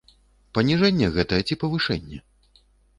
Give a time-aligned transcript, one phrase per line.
[0.57, 2.17] Паніжэнне гэта ці павышэнне?